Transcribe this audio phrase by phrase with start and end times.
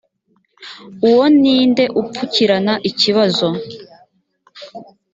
[1.07, 3.47] uwo ni nde upfukirana ikibazo